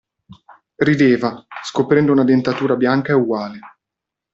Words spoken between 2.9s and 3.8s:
e uguale.